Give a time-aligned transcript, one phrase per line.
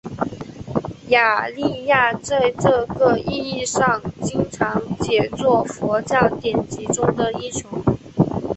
[1.09, 7.69] 雅利亚在这个意义上经常解作佛教典籍中的英雄。